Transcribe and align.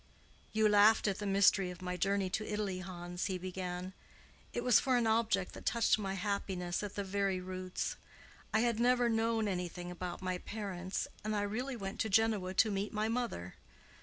"You 0.51 0.67
laughed 0.67 1.07
at 1.07 1.19
the 1.19 1.27
mystery 1.27 1.69
of 1.69 1.79
my 1.83 1.95
journey 1.95 2.27
to 2.31 2.43
Italy, 2.51 2.79
Hans," 2.79 3.25
he 3.25 3.37
began. 3.37 3.93
"It 4.51 4.63
was 4.63 4.79
for 4.79 4.97
an 4.97 5.05
object 5.05 5.53
that 5.53 5.67
touched 5.67 5.99
my 5.99 6.15
happiness 6.15 6.81
at 6.81 6.95
the 6.95 7.03
very 7.03 7.39
roots. 7.39 7.97
I 8.51 8.61
had 8.61 8.79
never 8.79 9.09
known 9.09 9.47
anything 9.47 9.91
about 9.91 10.23
my 10.23 10.39
parents, 10.39 11.07
and 11.23 11.35
I 11.35 11.43
really 11.43 11.75
went 11.75 11.99
to 11.99 12.09
Genoa 12.09 12.55
to 12.55 12.71
meet 12.71 12.91
my 12.91 13.09
mother. 13.09 13.53